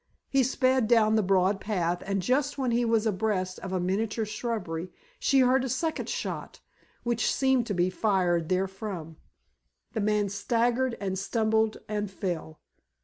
[0.29, 4.25] He sped down the broad path, and just when he was abreast of a miniature
[4.25, 4.89] shrubbery,
[5.19, 6.59] she heard a second shot,
[7.03, 9.17] which seemed to be fired there from.
[9.93, 12.61] The man staggered, and stumbled and fell.